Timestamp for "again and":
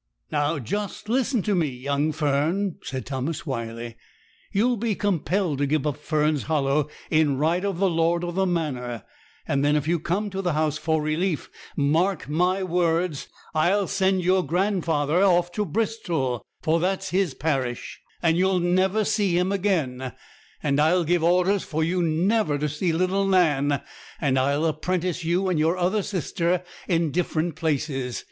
19.51-20.79